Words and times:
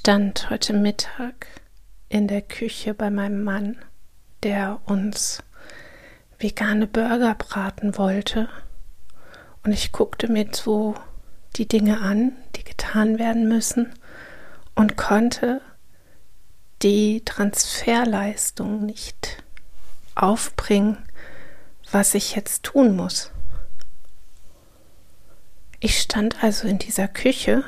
stand 0.00 0.48
heute 0.48 0.72
Mittag 0.72 1.46
in 2.08 2.26
der 2.26 2.40
Küche 2.40 2.94
bei 2.94 3.10
meinem 3.10 3.44
Mann, 3.44 3.76
der 4.42 4.80
uns 4.86 5.42
vegane 6.38 6.86
Burger 6.86 7.34
braten 7.34 7.98
wollte. 7.98 8.48
Und 9.62 9.72
ich 9.72 9.92
guckte 9.92 10.32
mir 10.32 10.46
so 10.52 10.94
die 11.56 11.68
Dinge 11.68 12.00
an, 12.00 12.32
die 12.56 12.64
getan 12.64 13.18
werden 13.18 13.46
müssen 13.46 13.92
und 14.74 14.96
konnte 14.96 15.60
die 16.80 17.22
Transferleistung 17.22 18.86
nicht 18.86 19.42
aufbringen, 20.14 20.96
was 21.90 22.14
ich 22.14 22.34
jetzt 22.36 22.62
tun 22.62 22.96
muss. 22.96 23.32
Ich 25.78 26.00
stand 26.00 26.42
also 26.42 26.66
in 26.66 26.78
dieser 26.78 27.06
Küche 27.06 27.64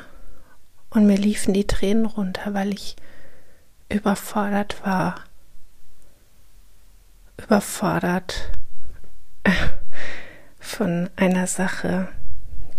und 0.93 1.07
mir 1.07 1.17
liefen 1.17 1.53
die 1.53 1.65
Tränen 1.67 2.05
runter, 2.05 2.53
weil 2.53 2.73
ich 2.73 2.95
überfordert 3.89 4.85
war. 4.85 5.23
Überfordert 7.37 8.51
von 10.59 11.09
einer 11.15 11.47
Sache, 11.47 12.09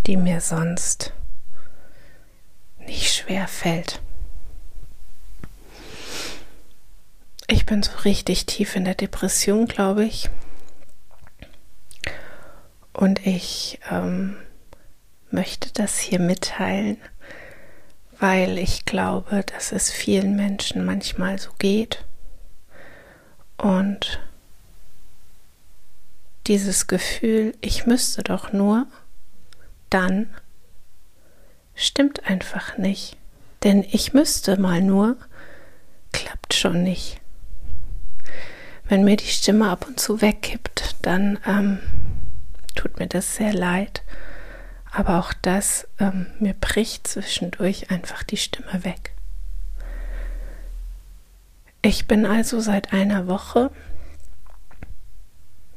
die 0.06 0.16
mir 0.16 0.41
sonst 0.41 1.12
nicht 2.78 3.14
schwer 3.14 3.48
fällt. 3.48 4.00
Ich 7.48 7.66
bin 7.66 7.83
so 7.83 7.92
richtig 8.05 8.46
tief 8.46 8.77
in 8.77 8.84
der 8.84 8.94
Depression, 8.94 9.66
glaube 9.66 10.05
ich. 10.05 10.30
Und 12.92 13.27
ich 13.27 13.80
ähm, 13.91 14.36
möchte 15.30 15.72
das 15.72 15.98
hier 15.98 16.20
mitteilen, 16.20 16.96
weil 18.18 18.59
ich 18.59 18.84
glaube, 18.84 19.45
dass 19.45 19.73
es 19.73 19.91
vielen 19.91 20.36
Menschen 20.36 20.84
manchmal 20.84 21.38
so 21.38 21.50
geht. 21.59 22.05
Und 23.56 24.20
dieses 26.47 26.86
Gefühl, 26.86 27.55
ich 27.61 27.86
müsste 27.86 28.22
doch 28.22 28.53
nur, 28.53 28.86
dann 29.91 30.28
stimmt 31.75 32.25
einfach 32.27 32.77
nicht. 32.77 33.16
Denn 33.62 33.84
ich 33.91 34.12
müsste 34.12 34.58
mal 34.58 34.83
nur, 34.83 35.16
klappt 36.12 36.55
schon 36.55 36.83
nicht. 36.83 37.20
Wenn 38.86 39.05
mir 39.05 39.16
die 39.16 39.25
Stimme 39.25 39.70
ab 39.70 39.86
und 39.88 39.98
zu 39.98 40.20
wegkippt, 40.20 40.97
dann 41.03 41.38
ähm, 41.47 41.78
tut 42.75 42.98
mir 42.98 43.06
das 43.06 43.36
sehr 43.36 43.55
leid. 43.55 44.03
Aber 44.95 45.19
auch 45.19 45.33
das, 45.42 45.89
ähm, 45.98 46.27
mir 46.39 46.55
bricht 46.55 47.09
zwischendurch 47.09 47.91
einfach 47.91 48.23
die 48.23 48.37
Stimme 48.37 48.84
weg. 48.84 49.12
Ich 51.83 52.06
bin 52.06 52.25
also 52.25 52.61
seit 52.61 52.92
einer 52.92 53.27
Woche 53.27 53.72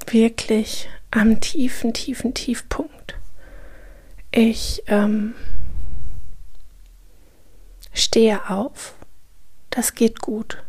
wirklich 0.06 0.88
am 1.10 1.40
tiefen, 1.40 1.96
tiefen 1.96 2.36
Tiefpunkt. 2.36 3.16
Ich 4.30 4.84
ähm, 4.86 5.34
stehe 7.94 8.52
auf, 8.52 8.94
das 9.72 9.96
geht 9.96 10.22
gut. 10.22 10.64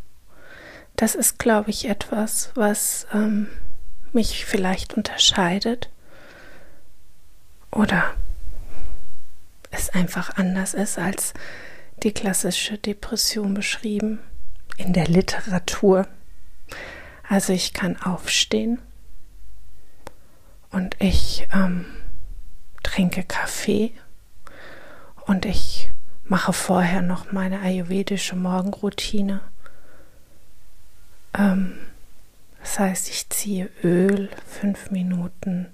Das 0.96 1.14
ist, 1.14 1.38
glaube 1.38 1.68
ich, 1.68 1.86
etwas, 1.86 2.50
was 2.54 3.06
ähm, 3.12 3.48
mich 4.14 4.46
vielleicht 4.46 4.94
unterscheidet 4.94 5.90
oder 7.70 8.14
es 9.70 9.90
einfach 9.90 10.36
anders 10.36 10.74
ist 10.74 10.98
als 10.98 11.34
die 12.02 12.12
klassische 12.12 12.78
Depression 12.78 13.54
beschrieben 13.54 14.20
in 14.76 14.92
der 14.92 15.06
Literatur. 15.06 16.06
Also 17.28 17.52
ich 17.52 17.72
kann 17.72 18.00
aufstehen 18.00 18.80
und 20.70 20.96
ich 21.00 21.48
ähm, 21.52 21.84
trinke 22.82 23.24
Kaffee 23.24 23.92
und 25.26 25.44
ich 25.44 25.90
mache 26.24 26.52
vorher 26.52 27.02
noch 27.02 27.32
meine 27.32 27.60
ayurvedische 27.60 28.36
Morgenroutine. 28.36 29.40
Ähm, 31.36 31.74
das 32.60 32.78
heißt, 32.78 33.08
ich 33.08 33.28
ziehe 33.30 33.70
Öl 33.82 34.30
fünf 34.46 34.90
Minuten, 34.90 35.68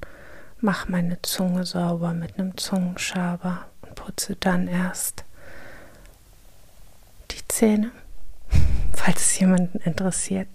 mache 0.61 0.91
meine 0.91 1.21
Zunge 1.23 1.67
sauber 1.67 2.15
mit 2.15 2.39
einem 2.39 2.57
Zungenschaber 2.57 3.67
putze 3.95 4.37
dann 4.37 4.69
erst 4.69 5.25
die 7.31 7.47
Zähne, 7.49 7.91
falls 8.93 9.21
es 9.23 9.39
jemanden 9.39 9.79
interessiert. 9.79 10.49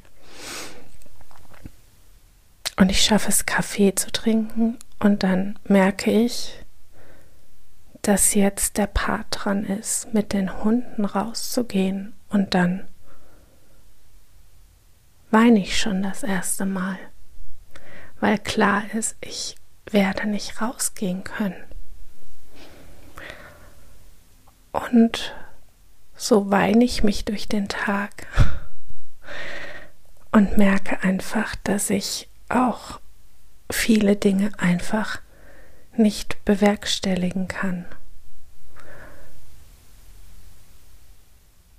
Und 2.78 2.92
ich 2.92 3.02
schaffe 3.02 3.30
es, 3.30 3.46
Kaffee 3.46 3.94
zu 3.94 4.12
trinken 4.12 4.78
und 5.00 5.24
dann 5.24 5.60
merke 5.66 6.12
ich, 6.12 6.64
dass 8.02 8.34
jetzt 8.34 8.78
der 8.78 8.88
Part 8.88 9.28
dran 9.32 9.66
ist, 9.66 10.14
mit 10.14 10.32
den 10.32 10.64
Hunden 10.64 11.04
rauszugehen 11.04 12.14
und 12.30 12.54
dann 12.54 12.88
weine 15.32 15.60
ich 15.60 15.80
schon 15.80 16.02
das 16.02 16.24
erste 16.24 16.66
Mal, 16.66 16.98
weil 18.20 18.38
klar 18.38 18.84
ist, 18.94 19.16
ich 19.22 19.56
werde 19.92 20.28
nicht 20.28 20.62
rausgehen 20.62 21.24
können. 21.24 21.56
Und 24.72 25.34
so 26.16 26.52
weine 26.52 26.84
ich 26.84 27.04
mich 27.04 27.26
durch 27.26 27.48
den 27.48 27.68
Tag 27.68 28.28
und 30.32 30.58
merke 30.58 31.02
einfach, 31.04 31.56
dass 31.64 31.90
ich 31.90 32.30
auch 32.50 33.00
viele 33.72 34.16
Dinge 34.16 34.52
einfach 34.58 35.22
nicht 35.96 36.44
bewerkstelligen 36.46 37.48
kann. 37.48 37.86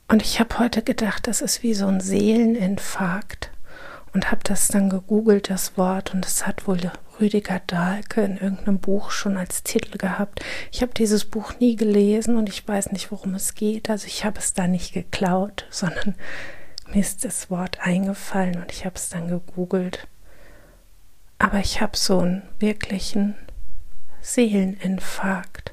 Und 0.09 0.23
ich 0.23 0.41
habe 0.41 0.59
heute 0.59 0.83
gedacht, 0.83 1.29
das 1.29 1.41
ist 1.41 1.63
wie 1.63 1.75
so 1.75 1.87
ein 1.87 2.01
Seeleninfarkt 2.01 3.51
und 4.13 4.31
habe 4.33 4.41
das 4.43 4.69
dann 4.69 4.91
gegoogelt, 4.91 5.51
das 5.51 5.77
Wort, 5.77 6.15
und 6.15 6.27
es 6.27 6.47
hat 6.47 6.67
wohl 6.67 6.91
Rüdiger 7.21 7.61
Dahlke 7.67 8.23
in 8.23 8.39
irgendeinem 8.39 8.79
Buch 8.79 9.11
schon 9.11 9.37
als 9.37 9.63
Titel 9.63 9.99
gehabt. 9.99 10.45
Ich 10.73 10.83
habe 10.83 10.93
dieses 10.95 11.25
Buch 11.25 11.55
nie 11.61 11.77
gelesen 11.77 12.37
und 12.37 12.49
ich 12.49 12.67
weiß 12.67 12.93
nicht, 12.93 13.11
worum 13.11 13.35
es 13.35 13.55
geht. 13.55 13.91
Also 13.91 14.07
ich 14.07 14.25
habe 14.25 14.39
es 14.39 14.55
da 14.55 14.67
nicht 14.67 14.93
geklaut, 14.93 15.67
sondern 15.71 16.15
mir 16.93 17.01
ist 17.01 17.25
das 17.25 17.51
Wort 17.51 17.79
eingefallen 17.81 18.57
und 18.57 18.73
ich 18.73 18.85
habe 18.85 18.97
es 18.97 19.09
dann 19.09 19.29
gegoogelt. 19.29 20.09
Aber 21.39 21.59
ich 21.59 21.81
habe 21.81 21.97
so 21.97 22.19
einen 22.19 22.43
wirklichen 22.59 23.35
Seeleninfarkt. 24.21 25.73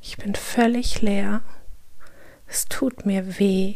Ich 0.00 0.16
bin 0.18 0.34
völlig 0.34 1.02
leer 1.02 1.42
es 2.46 2.66
tut 2.66 3.04
mir 3.04 3.38
weh. 3.38 3.74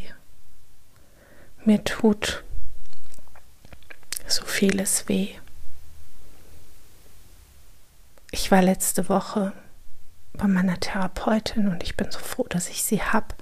Mir 1.64 1.82
tut 1.84 2.44
so 4.26 4.44
vieles 4.44 5.08
weh. 5.08 5.34
Ich 8.30 8.50
war 8.50 8.62
letzte 8.62 9.08
Woche 9.08 9.52
bei 10.34 10.46
meiner 10.46 10.78
Therapeutin 10.78 11.68
und 11.68 11.82
ich 11.82 11.96
bin 11.96 12.10
so 12.10 12.18
froh, 12.18 12.46
dass 12.48 12.68
ich 12.68 12.82
sie 12.82 13.02
habe. 13.02 13.34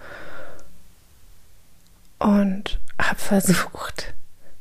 Und 2.18 2.80
habe 3.00 3.18
versucht, 3.18 4.14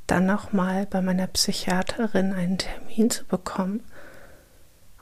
dann 0.05 0.25
nochmal 0.25 0.85
bei 0.85 1.01
meiner 1.01 1.27
Psychiaterin 1.27 2.33
einen 2.33 2.57
Termin 2.57 3.09
zu 3.09 3.25
bekommen. 3.25 3.83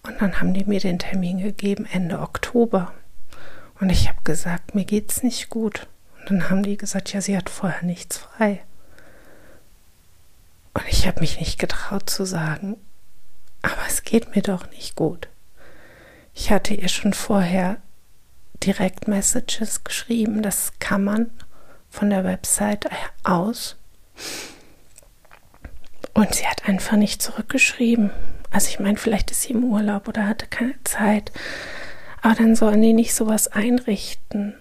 Und 0.04 0.22
dann 0.22 0.40
haben 0.40 0.54
die 0.54 0.66
mir 0.66 0.80
den 0.80 1.00
Termin 1.00 1.40
gegeben 1.40 1.86
Ende 1.86 2.20
Oktober. 2.20 2.94
Und 3.80 3.90
ich 3.90 4.08
habe 4.08 4.20
gesagt, 4.24 4.76
mir 4.76 4.86
geht's 4.86 5.24
nicht 5.24 5.50
gut. 5.50 5.88
Und 6.20 6.32
dann 6.32 6.50
haben 6.50 6.64
die 6.64 6.78
gesagt, 6.78 7.12
ja, 7.14 7.22
sie 7.22 7.36
hat 7.36 7.50
vorher 7.50 7.84
nichts 7.84 8.18
frei. 8.18 8.64
Und 10.74 10.88
ich 10.88 11.08
habe 11.08 11.22
mich 11.22 11.40
nicht 11.40 11.60
getraut 11.60 12.10
zu 12.10 12.26
sagen, 12.26 12.78
es 13.96 14.04
geht 14.04 14.36
mir 14.36 14.42
doch 14.42 14.70
nicht 14.72 14.98
gut. 14.98 15.30
Ich 16.34 16.52
hatte 16.52 16.74
ihr 16.74 16.90
schon 16.90 17.14
vorher 17.14 17.78
direkt 18.62 19.08
Messages 19.08 19.86
geschrieben, 19.86 20.42
das 20.42 20.74
kann 20.80 21.06
man 21.06 21.32
von 21.90 22.10
der 22.10 22.26
Website 22.26 22.90
aus. 23.24 23.78
Und 26.14 26.36
sie 26.36 26.46
hat 26.46 26.68
einfach 26.68 26.98
nicht 26.98 27.22
zurückgeschrieben. 27.22 28.10
Also 28.52 28.68
ich 28.68 28.80
meine, 28.80 28.98
vielleicht 28.98 29.32
ist 29.32 29.44
sie 29.44 29.54
im 29.54 29.64
Urlaub 29.64 30.10
oder 30.10 30.28
hatte 30.28 30.48
keine 30.48 30.76
Zeit. 30.84 31.32
Aber 32.22 32.36
dann 32.36 32.58
sollen 32.58 32.82
die 32.82 32.94
nicht 32.94 33.16
sowas 33.16 33.48
einrichten. 33.48 34.56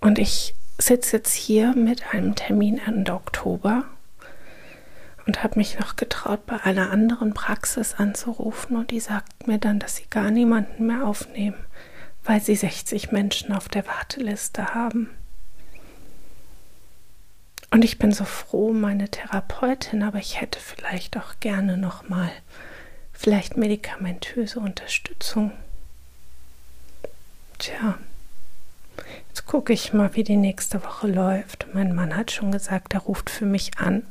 Und 0.00 0.18
ich 0.18 0.54
sitze 0.76 1.16
jetzt 1.16 1.32
hier 1.32 1.74
mit 1.74 2.12
einem 2.12 2.34
Termin 2.34 2.78
Ende 2.78 3.14
Oktober 3.14 3.84
und 5.28 5.44
habe 5.44 5.58
mich 5.58 5.78
noch 5.78 5.96
getraut, 5.96 6.46
bei 6.46 6.58
einer 6.62 6.90
anderen 6.90 7.34
Praxis 7.34 7.94
anzurufen 7.94 8.78
und 8.78 8.90
die 8.90 8.98
sagt 8.98 9.46
mir 9.46 9.58
dann, 9.58 9.78
dass 9.78 9.96
sie 9.96 10.06
gar 10.08 10.30
niemanden 10.30 10.86
mehr 10.86 11.06
aufnehmen, 11.06 11.58
weil 12.24 12.40
sie 12.40 12.56
60 12.56 13.12
Menschen 13.12 13.52
auf 13.52 13.68
der 13.68 13.86
Warteliste 13.86 14.74
haben. 14.74 15.10
Und 17.70 17.84
ich 17.84 17.98
bin 17.98 18.10
so 18.10 18.24
froh, 18.24 18.72
meine 18.72 19.10
Therapeutin, 19.10 20.02
aber 20.02 20.16
ich 20.16 20.40
hätte 20.40 20.58
vielleicht 20.58 21.18
auch 21.18 21.38
gerne 21.40 21.76
noch 21.76 22.08
mal 22.08 22.30
vielleicht 23.12 23.58
medikamentöse 23.58 24.58
Unterstützung. 24.60 25.52
Tja, 27.58 27.98
jetzt 29.28 29.44
gucke 29.44 29.74
ich 29.74 29.92
mal, 29.92 30.14
wie 30.14 30.24
die 30.24 30.36
nächste 30.38 30.82
Woche 30.82 31.06
läuft. 31.06 31.66
Mein 31.74 31.94
Mann 31.94 32.16
hat 32.16 32.30
schon 32.30 32.50
gesagt, 32.50 32.94
er 32.94 33.00
ruft 33.00 33.28
für 33.28 33.44
mich 33.44 33.76
an. 33.76 34.04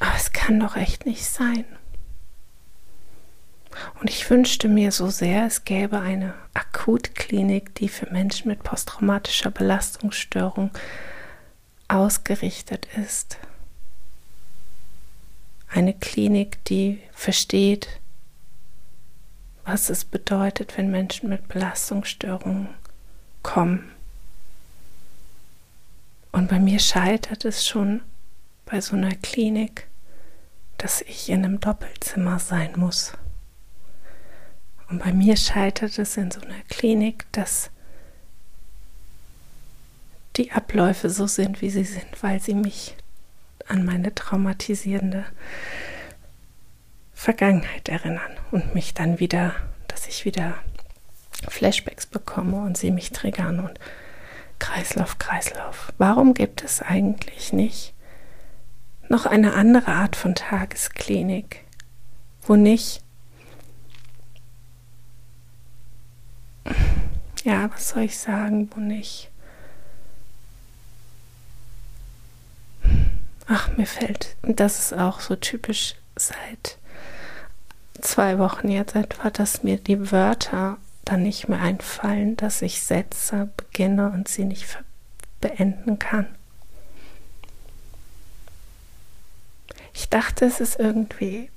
Aber 0.00 0.12
es 0.16 0.32
kann 0.44 0.60
doch 0.60 0.76
echt 0.76 1.06
nicht 1.06 1.24
sein. 1.24 1.64
Und 3.98 4.10
ich 4.10 4.28
wünschte 4.28 4.68
mir 4.68 4.92
so 4.92 5.08
sehr, 5.08 5.46
es 5.46 5.64
gäbe 5.64 6.00
eine 6.00 6.34
Akutklinik, 6.52 7.74
die 7.76 7.88
für 7.88 8.12
Menschen 8.12 8.48
mit 8.48 8.62
posttraumatischer 8.62 9.50
Belastungsstörung 9.50 10.70
ausgerichtet 11.88 12.86
ist. 12.94 13.38
Eine 15.70 15.94
Klinik, 15.94 16.62
die 16.66 17.00
versteht, 17.12 17.88
was 19.64 19.88
es 19.88 20.04
bedeutet, 20.04 20.76
wenn 20.76 20.90
Menschen 20.90 21.30
mit 21.30 21.48
Belastungsstörungen 21.48 22.68
kommen. 23.42 23.90
Und 26.32 26.50
bei 26.50 26.60
mir 26.60 26.80
scheitert 26.80 27.46
es 27.46 27.66
schon 27.66 28.02
bei 28.66 28.82
so 28.82 28.94
einer 28.94 29.14
Klinik, 29.14 29.88
dass 30.84 31.00
ich 31.00 31.30
in 31.30 31.46
einem 31.46 31.60
Doppelzimmer 31.60 32.38
sein 32.38 32.74
muss. 32.76 33.14
Und 34.90 35.02
bei 35.02 35.14
mir 35.14 35.34
scheitert 35.38 35.98
es 35.98 36.18
in 36.18 36.30
so 36.30 36.42
einer 36.42 36.60
Klinik, 36.68 37.24
dass 37.32 37.70
die 40.36 40.52
Abläufe 40.52 41.08
so 41.08 41.26
sind, 41.26 41.62
wie 41.62 41.70
sie 41.70 41.84
sind, 41.84 42.22
weil 42.22 42.38
sie 42.38 42.52
mich 42.52 42.96
an 43.66 43.86
meine 43.86 44.14
traumatisierende 44.14 45.24
Vergangenheit 47.14 47.88
erinnern 47.88 48.36
und 48.50 48.74
mich 48.74 48.92
dann 48.92 49.18
wieder, 49.18 49.54
dass 49.88 50.06
ich 50.06 50.26
wieder 50.26 50.52
Flashbacks 51.48 52.04
bekomme 52.04 52.58
und 52.58 52.76
sie 52.76 52.90
mich 52.90 53.10
triggern 53.10 53.58
und 53.58 53.80
Kreislauf, 54.58 55.18
Kreislauf. 55.18 55.94
Warum 55.96 56.34
gibt 56.34 56.62
es 56.62 56.82
eigentlich 56.82 57.54
nicht 57.54 57.93
noch 59.14 59.26
eine 59.26 59.52
andere 59.52 59.86
Art 59.86 60.16
von 60.16 60.34
Tagesklinik, 60.34 61.60
wo 62.42 62.56
nicht 62.56 63.00
ja, 67.44 67.70
was 67.72 67.90
soll 67.90 68.02
ich 68.02 68.18
sagen, 68.18 68.68
wo 68.74 68.80
nicht. 68.80 69.30
Ach, 73.46 73.68
mir 73.76 73.86
fällt, 73.86 74.34
das 74.42 74.80
ist 74.80 74.94
auch 74.94 75.20
so 75.20 75.36
typisch 75.36 75.94
seit 76.16 76.78
zwei 78.00 78.40
Wochen 78.40 78.68
jetzt 78.68 78.96
etwa, 78.96 79.30
dass 79.30 79.62
mir 79.62 79.76
die 79.76 80.10
Wörter 80.10 80.78
dann 81.04 81.22
nicht 81.22 81.48
mehr 81.48 81.60
einfallen, 81.60 82.36
dass 82.36 82.62
ich 82.62 82.82
Sätze 82.82 83.48
beginne 83.56 84.10
und 84.10 84.26
sie 84.26 84.44
nicht 84.44 84.66
beenden 85.40 86.00
kann. 86.00 86.26
Dachte, 90.14 90.44
es 90.44 90.60
ist 90.60 90.78
irgendwie 90.78 91.50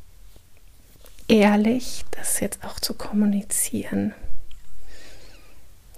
ehrlich, 1.28 2.06
das 2.12 2.40
jetzt 2.40 2.64
auch 2.64 2.80
zu 2.80 2.94
kommunizieren 2.94 4.14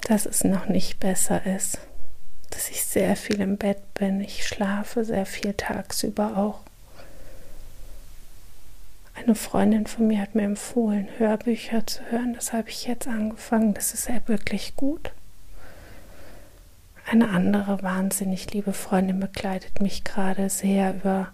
dass 0.09 0.25
es 0.25 0.43
noch 0.43 0.67
nicht 0.67 0.99
besser 0.99 1.45
ist, 1.45 1.77
dass 2.49 2.71
ich 2.71 2.83
sehr 2.83 3.15
viel 3.15 3.41
im 3.41 3.57
Bett 3.57 3.93
bin. 3.93 4.21
Ich 4.21 4.47
schlafe 4.47 5.05
sehr 5.05 5.27
viel 5.27 5.53
tagsüber 5.53 6.35
auch. 6.35 6.61
Eine 9.13 9.35
Freundin 9.35 9.85
von 9.85 10.07
mir 10.07 10.19
hat 10.19 10.33
mir 10.33 10.45
empfohlen, 10.45 11.09
Hörbücher 11.19 11.85
zu 11.85 12.01
hören. 12.09 12.33
Das 12.33 12.53
habe 12.53 12.69
ich 12.69 12.87
jetzt 12.87 13.07
angefangen. 13.07 13.75
Das 13.75 13.93
ist 13.93 14.09
ja 14.09 14.15
wirklich 14.27 14.75
gut. 14.75 15.11
Eine 17.05 17.29
andere 17.29 17.83
wahnsinnig 17.83 18.51
liebe 18.51 18.73
Freundin 18.73 19.19
begleitet 19.19 19.79
mich 19.79 20.03
gerade 20.03 20.49
sehr 20.49 20.95
über, 20.95 21.31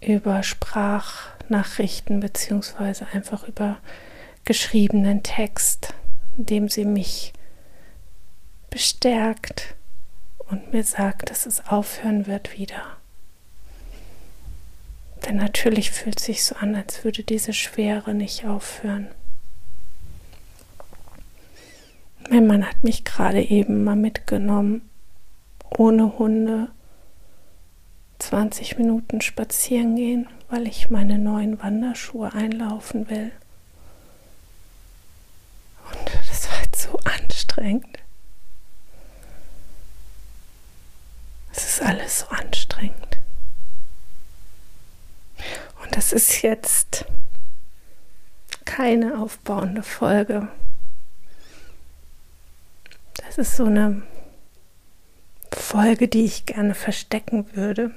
über 0.00 0.42
Sprachnachrichten 0.42 2.20
beziehungsweise 2.20 3.06
einfach 3.12 3.46
über 3.46 3.78
geschriebenen 4.44 5.22
Text, 5.22 5.94
indem 6.36 6.68
sie 6.68 6.84
mich 6.84 7.32
bestärkt 8.70 9.74
und 10.48 10.72
mir 10.72 10.84
sagt, 10.84 11.30
dass 11.30 11.46
es 11.46 11.66
aufhören 11.66 12.26
wird 12.26 12.58
wieder. 12.58 12.96
Denn 15.26 15.36
natürlich 15.36 15.90
fühlt 15.90 16.18
es 16.18 16.26
sich 16.26 16.44
so 16.44 16.54
an, 16.56 16.74
als 16.74 17.04
würde 17.04 17.22
diese 17.22 17.52
Schwere 17.52 18.14
nicht 18.14 18.46
aufhören. 18.46 19.08
Mein 22.30 22.46
Mann 22.46 22.66
hat 22.66 22.82
mich 22.84 23.04
gerade 23.04 23.42
eben 23.42 23.84
mal 23.84 23.96
mitgenommen, 23.96 24.88
ohne 25.76 26.18
Hunde, 26.18 26.68
20 28.20 28.78
Minuten 28.78 29.20
spazieren 29.20 29.96
gehen, 29.96 30.28
weil 30.48 30.66
ich 30.66 30.90
meine 30.90 31.18
neuen 31.18 31.62
Wanderschuhe 31.62 32.32
einlaufen 32.32 33.08
will. 33.10 33.32
Und 35.90 36.10
das 36.28 36.48
war 36.48 36.58
halt 36.58 36.76
so 36.76 36.98
anstrengend. 36.98 38.00
ist 41.80 41.82
alles 41.82 42.18
so 42.20 42.26
anstrengend. 42.28 43.18
Und 45.82 45.96
das 45.96 46.12
ist 46.12 46.42
jetzt 46.42 47.04
keine 48.64 49.18
aufbauende 49.18 49.82
Folge. 49.82 50.48
Das 53.14 53.38
ist 53.38 53.56
so 53.56 53.64
eine 53.64 54.02
Folge, 55.52 56.08
die 56.08 56.24
ich 56.24 56.46
gerne 56.46 56.74
verstecken 56.74 57.46
würde, 57.54 57.94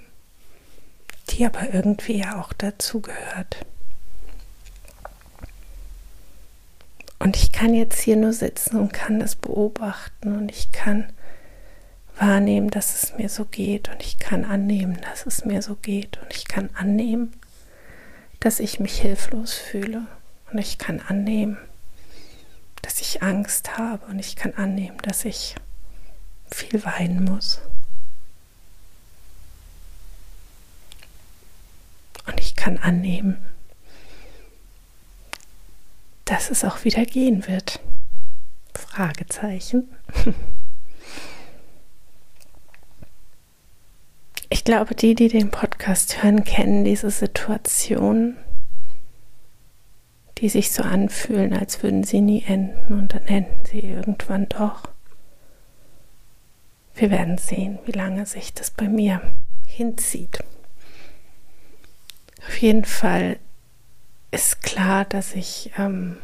die 1.33 1.45
aber 1.45 1.73
irgendwie 1.73 2.19
ja 2.19 2.39
auch 2.39 2.53
dazu 2.53 3.01
gehört. 3.01 3.65
Und 7.19 7.37
ich 7.37 7.51
kann 7.51 7.73
jetzt 7.73 8.01
hier 8.01 8.17
nur 8.17 8.33
sitzen 8.33 8.77
und 8.77 8.91
kann 8.93 9.19
das 9.19 9.35
beobachten 9.35 10.35
und 10.35 10.51
ich 10.51 10.71
kann 10.71 11.11
wahrnehmen, 12.19 12.69
dass 12.69 13.01
es 13.01 13.17
mir 13.17 13.29
so 13.29 13.45
geht 13.45 13.89
und 13.89 14.03
ich 14.03 14.19
kann 14.19 14.45
annehmen, 14.45 14.99
dass 15.01 15.25
es 15.25 15.45
mir 15.45 15.61
so 15.61 15.75
geht 15.75 16.19
und 16.21 16.33
ich 16.33 16.47
kann 16.47 16.69
annehmen, 16.73 17.31
dass 18.39 18.59
ich 18.59 18.79
mich 18.79 18.99
hilflos 18.99 19.53
fühle 19.53 20.05
und 20.51 20.59
ich 20.59 20.77
kann 20.77 20.99
annehmen, 20.99 21.57
dass 22.81 22.99
ich 22.99 23.23
Angst 23.23 23.77
habe 23.77 24.05
und 24.07 24.19
ich 24.19 24.35
kann 24.35 24.53
annehmen, 24.55 24.97
dass 25.03 25.23
ich 25.25 25.55
viel 26.51 26.83
weinen 26.83 27.23
muss. 27.23 27.61
Und 32.25 32.39
ich 32.39 32.55
kann 32.55 32.77
annehmen, 32.77 33.37
dass 36.25 36.49
es 36.49 36.63
auch 36.63 36.83
wieder 36.83 37.05
gehen 37.05 37.47
wird. 37.47 37.79
Fragezeichen. 38.75 39.89
Ich 44.49 44.63
glaube, 44.63 44.95
die, 44.95 45.15
die 45.15 45.29
den 45.29 45.49
Podcast 45.49 46.23
hören, 46.23 46.43
kennen 46.43 46.85
diese 46.85 47.09
Situation, 47.09 48.37
die 50.37 50.47
sich 50.47 50.71
so 50.71 50.83
anfühlen, 50.83 51.53
als 51.53 51.81
würden 51.81 52.03
sie 52.03 52.21
nie 52.21 52.43
enden 52.43 52.93
und 52.93 53.13
dann 53.13 53.23
enden 53.23 53.65
sie 53.65 53.79
irgendwann 53.79 54.47
doch. 54.49 54.83
Wir 56.95 57.09
werden 57.09 57.37
sehen, 57.39 57.79
wie 57.85 57.91
lange 57.91 58.25
sich 58.25 58.53
das 58.53 58.69
bei 58.69 58.87
mir 58.87 59.21
hinzieht. 59.65 60.43
Auf 62.47 62.57
jeden 62.57 62.85
Fall 62.85 63.39
ist 64.31 64.61
klar, 64.61 65.05
dass 65.05 65.35
ich 65.35 65.71
ähm, 65.77 66.17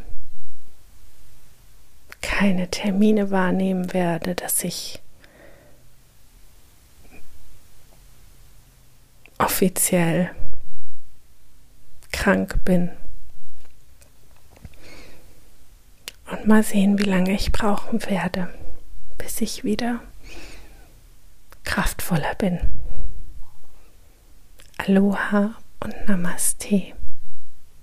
keine 2.21 2.69
Termine 2.69 3.31
wahrnehmen 3.31 3.93
werde, 3.93 4.35
dass 4.35 4.63
ich 4.63 4.99
offiziell 9.37 10.31
krank 12.11 12.63
bin. 12.65 12.91
Und 16.31 16.45
mal 16.47 16.63
sehen, 16.63 16.99
wie 16.99 17.03
lange 17.03 17.33
ich 17.33 17.51
brauchen 17.51 18.03
werde, 18.05 18.53
bis 19.17 19.41
ich 19.41 19.63
wieder 19.63 20.01
kraftvoller 21.63 22.35
bin. 22.35 22.59
Aloha 24.77 25.58
und 25.83 26.07
Namaste. 26.07 26.93